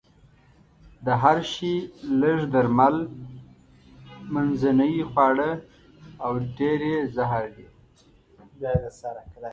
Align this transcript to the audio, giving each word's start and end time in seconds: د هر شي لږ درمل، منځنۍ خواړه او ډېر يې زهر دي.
د 1.05 1.07
هر 1.21 1.37
شي 1.53 1.75
لږ 2.21 2.39
درمل، 2.53 2.95
منځنۍ 4.33 4.95
خواړه 5.09 5.51
او 6.25 6.31
ډېر 6.57 6.79
يې 6.91 6.99
زهر 7.15 7.45
دي. 7.57 7.67